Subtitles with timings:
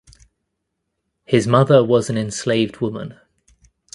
[1.25, 3.19] His mother was an enslaved woman.